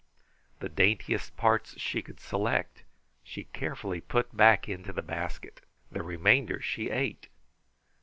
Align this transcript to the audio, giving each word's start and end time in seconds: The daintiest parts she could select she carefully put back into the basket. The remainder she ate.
The 0.61 0.69
daintiest 0.69 1.37
parts 1.37 1.79
she 1.79 2.01
could 2.01 2.19
select 2.19 2.85
she 3.21 3.43
carefully 3.43 4.01
put 4.01 4.35
back 4.35 4.67
into 4.67 4.91
the 4.91 5.03
basket. 5.03 5.61
The 5.91 6.01
remainder 6.01 6.59
she 6.59 6.89
ate. 6.89 7.29